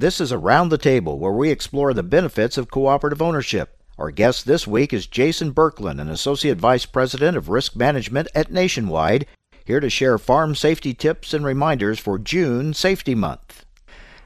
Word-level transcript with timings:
This 0.00 0.18
is 0.18 0.32
Around 0.32 0.70
the 0.70 0.78
Table, 0.78 1.18
where 1.18 1.30
we 1.30 1.50
explore 1.50 1.92
the 1.92 2.02
benefits 2.02 2.56
of 2.56 2.70
cooperative 2.70 3.20
ownership. 3.20 3.76
Our 3.98 4.10
guest 4.10 4.46
this 4.46 4.66
week 4.66 4.94
is 4.94 5.06
Jason 5.06 5.52
Berkland, 5.52 6.00
an 6.00 6.08
Associate 6.08 6.56
Vice 6.56 6.86
President 6.86 7.36
of 7.36 7.50
Risk 7.50 7.76
Management 7.76 8.28
at 8.34 8.50
Nationwide, 8.50 9.26
here 9.62 9.78
to 9.78 9.90
share 9.90 10.16
farm 10.16 10.54
safety 10.54 10.94
tips 10.94 11.34
and 11.34 11.44
reminders 11.44 11.98
for 11.98 12.18
June 12.18 12.72
Safety 12.72 13.14
Month. 13.14 13.66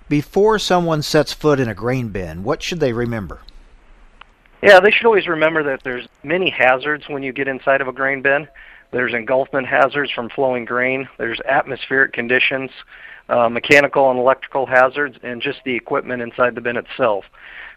Before 0.09 0.61
someone 0.61 1.03
sets 1.03 1.33
foot 1.33 1.59
in 1.59 1.69
a 1.69 1.75
grain 1.75 2.11
bin, 2.11 2.45
what 2.45 2.63
should 2.63 2.79
they 2.79 2.93
remember? 2.93 3.41
Yeah, 4.63 4.79
they 4.79 4.93
should 4.93 5.07
always 5.07 5.27
remember 5.27 5.65
that 5.65 5.83
there's 5.83 6.07
many 6.23 6.51
hazards 6.51 7.09
when 7.09 7.25
you 7.25 7.33
get 7.33 7.49
inside 7.49 7.81
of 7.81 7.89
a 7.89 7.93
grain 7.93 8.23
bin. 8.23 8.47
There's 8.95 9.13
engulfment 9.13 9.67
hazards 9.67 10.13
from 10.13 10.31
flowing 10.31 10.65
grain. 10.65 11.09
There's 11.19 11.41
atmospheric 11.41 12.13
conditions, 12.13 12.71
uh, 13.29 13.49
mechanical 13.49 14.09
and 14.09 14.21
electrical 14.21 14.67
hazards, 14.67 15.19
and 15.25 15.43
just 15.43 15.59
the 15.65 15.75
equipment 15.75 16.23
inside 16.23 16.55
the 16.55 16.61
bin 16.61 16.77
itself. 16.77 17.25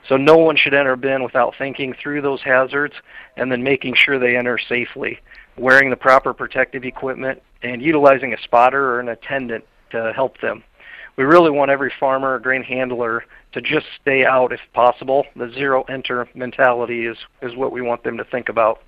So 0.08 0.16
no 0.16 0.38
one 0.38 0.58
should 0.58 0.76
enter 0.76 0.92
a 0.92 0.98
bin 0.98 1.24
without 1.24 1.56
thinking 1.58 1.96
through 2.00 2.22
those 2.22 2.44
hazards 2.44 2.94
and 3.36 3.52
then 3.52 3.64
making 3.64 3.96
sure 3.96 4.20
they 4.20 4.38
enter 4.38 4.60
safely, 4.60 5.18
wearing 5.58 5.90
the 5.90 5.96
proper 5.96 6.36
protective 6.36 6.86
equipment, 6.86 7.42
and 7.64 7.82
utilizing 7.82 8.36
a 8.36 8.42
spotter 8.44 8.92
or 8.92 9.00
an 9.00 9.10
attendant 9.10 9.66
to 9.90 10.14
help 10.14 10.40
them. 10.40 10.64
We 11.16 11.24
really 11.24 11.50
want 11.50 11.72
every 11.72 11.92
farmer 12.00 12.36
or 12.36 12.40
grain 12.40 12.62
handler 12.62 13.26
to 13.54 13.62
just 13.62 13.88
stay 14.00 14.24
out 14.24 14.54
if 14.54 14.62
possible. 14.72 15.26
The 15.36 15.52
zero 15.52 15.82
enter 15.90 16.30
mentality 16.36 17.08
is, 17.08 17.18
is 17.42 17.56
what 17.56 17.72
we 17.72 17.82
want 17.82 18.04
them 18.04 18.18
to 18.18 18.24
think 18.24 18.50
about. 18.50 18.84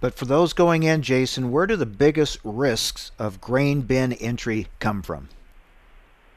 But 0.00 0.14
for 0.14 0.24
those 0.24 0.54
going 0.54 0.82
in, 0.82 1.02
Jason, 1.02 1.50
where 1.50 1.66
do 1.66 1.76
the 1.76 1.86
biggest 1.86 2.38
risks 2.42 3.12
of 3.18 3.40
grain 3.40 3.82
bin 3.82 4.14
entry 4.14 4.66
come 4.78 5.02
from? 5.02 5.28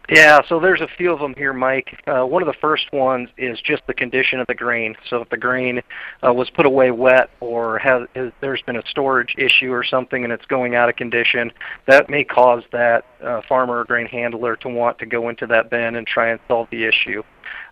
Yeah, 0.09 0.41
so 0.49 0.59
there's 0.59 0.81
a 0.81 0.87
few 0.97 1.13
of 1.13 1.19
them 1.19 1.33
here, 1.37 1.53
Mike. 1.53 1.97
Uh, 2.05 2.25
one 2.25 2.41
of 2.41 2.47
the 2.47 2.59
first 2.59 2.91
ones 2.91 3.29
is 3.37 3.61
just 3.61 3.87
the 3.87 3.93
condition 3.93 4.41
of 4.41 4.47
the 4.47 4.53
grain. 4.53 4.97
So 5.09 5.21
if 5.21 5.29
the 5.29 5.37
grain 5.37 5.81
uh, 6.21 6.33
was 6.33 6.49
put 6.49 6.65
away 6.65 6.91
wet 6.91 7.29
or 7.39 7.79
has, 7.79 8.09
has, 8.13 8.33
there's 8.41 8.61
been 8.63 8.75
a 8.75 8.85
storage 8.85 9.33
issue 9.37 9.71
or 9.71 9.85
something 9.85 10.25
and 10.25 10.33
it's 10.33 10.45
going 10.45 10.75
out 10.75 10.89
of 10.89 10.97
condition, 10.97 11.53
that 11.87 12.09
may 12.09 12.25
cause 12.25 12.63
that 12.73 13.05
uh, 13.23 13.41
farmer 13.47 13.79
or 13.79 13.85
grain 13.85 14.07
handler 14.07 14.57
to 14.57 14.67
want 14.67 14.99
to 14.99 15.05
go 15.05 15.29
into 15.29 15.47
that 15.47 15.69
bin 15.69 15.95
and 15.95 16.05
try 16.05 16.31
and 16.31 16.39
solve 16.49 16.67
the 16.69 16.83
issue. 16.83 17.23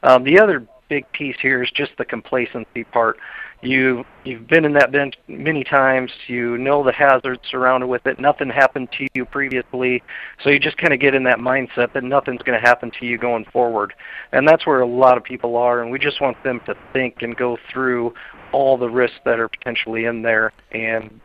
Um, 0.01 0.23
the 0.23 0.39
other 0.39 0.65
big 0.87 1.11
piece 1.11 1.37
here 1.41 1.61
is 1.61 1.69
just 1.69 1.91
the 1.97 2.05
complacency 2.05 2.85
part 2.85 3.17
you 3.61 4.05
you've 4.23 4.47
been 4.47 4.65
in 4.65 4.73
that 4.73 4.91
bin 4.91 5.11
many 5.27 5.63
times. 5.63 6.11
You 6.27 6.57
know 6.57 6.83
the 6.83 6.91
hazards 6.91 7.41
surrounded 7.49 7.87
with 7.87 8.05
it. 8.07 8.19
Nothing 8.19 8.49
happened 8.49 8.89
to 8.97 9.07
you 9.13 9.25
previously. 9.25 10.03
So 10.43 10.49
you 10.49 10.59
just 10.59 10.77
kind 10.77 10.93
of 10.93 10.99
get 10.99 11.13
in 11.13 11.23
that 11.23 11.39
mindset 11.39 11.93
that 11.93 12.03
nothing's 12.03 12.41
going 12.41 12.59
to 12.59 12.67
happen 12.67 12.91
to 12.99 13.05
you 13.05 13.17
going 13.17 13.45
forward. 13.45 13.93
And 14.31 14.47
that's 14.47 14.65
where 14.65 14.81
a 14.81 14.87
lot 14.87 15.17
of 15.17 15.23
people 15.23 15.55
are 15.57 15.81
and 15.81 15.91
we 15.91 15.99
just 15.99 16.21
want 16.21 16.41
them 16.43 16.61
to 16.65 16.75
think 16.93 17.21
and 17.21 17.35
go 17.35 17.57
through 17.71 18.13
all 18.51 18.77
the 18.77 18.89
risks 18.89 19.19
that 19.25 19.39
are 19.39 19.47
potentially 19.47 20.05
in 20.05 20.21
there 20.23 20.51
and 20.71 21.21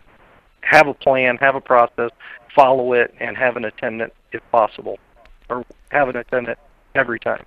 have 0.60 0.88
a 0.88 0.94
plan 0.94 1.36
have 1.36 1.54
a 1.54 1.60
process 1.60 2.10
follow 2.54 2.92
it 2.94 3.14
and 3.20 3.36
have 3.36 3.56
an 3.56 3.64
attendant 3.64 4.12
if 4.32 4.42
possible 4.50 4.98
or 5.48 5.64
have 5.90 6.08
an 6.08 6.16
attendant 6.16 6.58
every 6.94 7.20
time. 7.20 7.44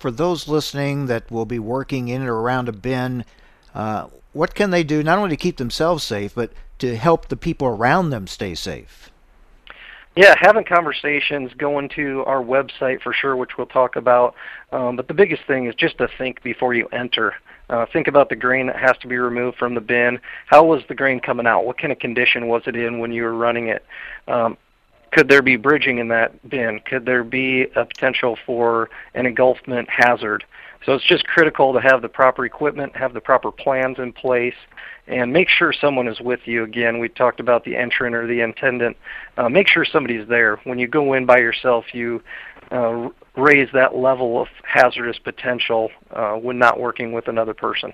For 0.00 0.10
those 0.10 0.48
listening 0.48 1.06
that 1.06 1.30
will 1.30 1.44
be 1.44 1.58
working 1.58 2.08
in 2.08 2.22
or 2.22 2.40
around 2.40 2.68
a 2.68 2.72
bin 2.72 3.24
uh, 3.74 4.08
what 4.32 4.54
can 4.54 4.70
they 4.70 4.84
do 4.84 5.02
not 5.02 5.18
only 5.18 5.30
to 5.30 5.36
keep 5.36 5.56
themselves 5.56 6.04
safe, 6.04 6.34
but 6.34 6.52
to 6.78 6.96
help 6.96 7.28
the 7.28 7.36
people 7.36 7.68
around 7.68 8.10
them 8.10 8.26
stay 8.26 8.54
safe? 8.54 9.10
Yeah, 10.16 10.34
having 10.36 10.64
conversations, 10.64 11.52
going 11.54 11.90
to 11.90 12.24
our 12.24 12.42
website 12.42 13.02
for 13.02 13.12
sure, 13.12 13.36
which 13.36 13.56
we'll 13.56 13.68
talk 13.68 13.94
about. 13.94 14.34
Um, 14.72 14.96
but 14.96 15.06
the 15.06 15.14
biggest 15.14 15.44
thing 15.46 15.66
is 15.66 15.76
just 15.76 15.98
to 15.98 16.08
think 16.18 16.42
before 16.42 16.74
you 16.74 16.88
enter. 16.88 17.34
Uh, 17.70 17.86
think 17.92 18.08
about 18.08 18.28
the 18.28 18.34
grain 18.34 18.66
that 18.66 18.76
has 18.76 18.96
to 18.98 19.06
be 19.06 19.16
removed 19.16 19.58
from 19.58 19.74
the 19.74 19.80
bin. 19.80 20.18
How 20.46 20.64
was 20.64 20.82
the 20.88 20.94
grain 20.94 21.20
coming 21.20 21.46
out? 21.46 21.66
What 21.66 21.78
kind 21.78 21.92
of 21.92 21.98
condition 21.98 22.48
was 22.48 22.62
it 22.66 22.74
in 22.74 22.98
when 22.98 23.12
you 23.12 23.22
were 23.22 23.34
running 23.34 23.68
it? 23.68 23.84
Um, 24.26 24.56
could 25.12 25.28
there 25.28 25.42
be 25.42 25.56
bridging 25.56 25.98
in 25.98 26.08
that 26.08 26.48
bin? 26.48 26.80
Could 26.80 27.06
there 27.06 27.24
be 27.24 27.68
a 27.76 27.84
potential 27.84 28.36
for 28.44 28.90
an 29.14 29.26
engulfment 29.26 29.88
hazard? 29.88 30.44
So 30.84 30.94
it's 30.94 31.04
just 31.04 31.26
critical 31.26 31.72
to 31.72 31.80
have 31.80 32.02
the 32.02 32.08
proper 32.08 32.44
equipment, 32.44 32.96
have 32.96 33.12
the 33.12 33.20
proper 33.20 33.50
plans 33.50 33.98
in 33.98 34.12
place, 34.12 34.54
and 35.06 35.32
make 35.32 35.48
sure 35.48 35.72
someone 35.72 36.06
is 36.08 36.20
with 36.20 36.40
you. 36.46 36.62
Again, 36.62 36.98
we 36.98 37.08
talked 37.08 37.40
about 37.40 37.64
the 37.64 37.76
entrant 37.76 38.14
or 38.14 38.26
the 38.26 38.40
attendant. 38.40 38.96
Uh, 39.36 39.48
make 39.48 39.68
sure 39.68 39.84
somebody's 39.84 40.28
there. 40.28 40.56
When 40.64 40.78
you 40.78 40.86
go 40.86 41.14
in 41.14 41.26
by 41.26 41.38
yourself, 41.38 41.92
you 41.92 42.22
uh, 42.70 43.08
raise 43.36 43.68
that 43.72 43.96
level 43.96 44.40
of 44.40 44.48
hazardous 44.62 45.18
potential 45.18 45.90
uh, 46.10 46.34
when 46.34 46.58
not 46.58 46.78
working 46.78 47.12
with 47.12 47.28
another 47.28 47.54
person. 47.54 47.92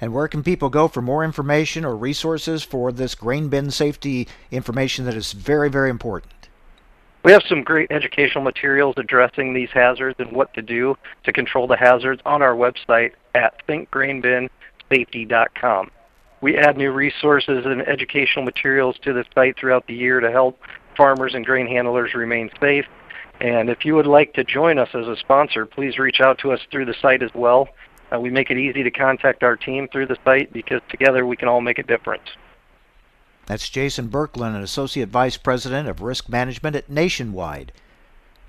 And 0.00 0.12
where 0.12 0.28
can 0.28 0.42
people 0.42 0.68
go 0.68 0.88
for 0.88 1.00
more 1.00 1.24
information 1.24 1.84
or 1.84 1.96
resources 1.96 2.62
for 2.62 2.92
this 2.92 3.14
grain 3.14 3.48
bin 3.48 3.70
safety 3.70 4.28
information 4.50 5.06
that 5.06 5.14
is 5.14 5.32
very, 5.32 5.70
very 5.70 5.88
important? 5.88 6.32
We 7.26 7.32
have 7.32 7.42
some 7.48 7.64
great 7.64 7.90
educational 7.90 8.44
materials 8.44 8.94
addressing 8.98 9.52
these 9.52 9.70
hazards 9.74 10.14
and 10.20 10.30
what 10.30 10.54
to 10.54 10.62
do 10.62 10.96
to 11.24 11.32
control 11.32 11.66
the 11.66 11.76
hazards 11.76 12.22
on 12.24 12.40
our 12.40 12.54
website 12.54 13.14
at 13.34 13.66
thinkgrainbinsafety.com. 13.66 15.90
We 16.40 16.56
add 16.56 16.76
new 16.76 16.92
resources 16.92 17.66
and 17.66 17.82
educational 17.82 18.44
materials 18.44 18.94
to 19.02 19.12
the 19.12 19.24
site 19.34 19.58
throughout 19.58 19.88
the 19.88 19.94
year 19.94 20.20
to 20.20 20.30
help 20.30 20.60
farmers 20.96 21.34
and 21.34 21.44
grain 21.44 21.66
handlers 21.66 22.14
remain 22.14 22.48
safe. 22.60 22.86
And 23.40 23.70
if 23.70 23.84
you 23.84 23.96
would 23.96 24.06
like 24.06 24.32
to 24.34 24.44
join 24.44 24.78
us 24.78 24.90
as 24.94 25.08
a 25.08 25.16
sponsor, 25.16 25.66
please 25.66 25.98
reach 25.98 26.20
out 26.20 26.38
to 26.42 26.52
us 26.52 26.60
through 26.70 26.84
the 26.84 26.94
site 27.02 27.24
as 27.24 27.32
well. 27.34 27.68
Uh, 28.14 28.20
we 28.20 28.30
make 28.30 28.52
it 28.52 28.56
easy 28.56 28.84
to 28.84 28.90
contact 28.92 29.42
our 29.42 29.56
team 29.56 29.88
through 29.90 30.06
the 30.06 30.16
site 30.24 30.52
because 30.52 30.80
together 30.88 31.26
we 31.26 31.36
can 31.36 31.48
all 31.48 31.60
make 31.60 31.80
a 31.80 31.82
difference. 31.82 32.28
That's 33.46 33.68
Jason 33.68 34.08
Berkland, 34.08 34.56
an 34.56 34.62
Associate 34.62 35.08
Vice 35.08 35.36
President 35.36 35.88
of 35.88 36.02
Risk 36.02 36.28
Management 36.28 36.76
at 36.76 36.90
Nationwide. 36.90 37.72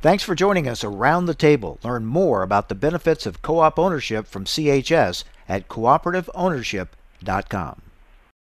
Thanks 0.01 0.23
for 0.23 0.35
joining 0.35 0.67
us 0.67 0.83
around 0.83 1.25
the 1.25 1.33
table. 1.33 1.79
Learn 1.83 2.05
more 2.05 2.43
about 2.43 2.69
the 2.69 2.75
benefits 2.75 3.25
of 3.25 3.41
co 3.41 3.57
op 3.59 3.79
ownership 3.79 4.27
from 4.27 4.45
CHS 4.45 5.23
at 5.47 5.67
cooperativeownership.com. 5.67 7.81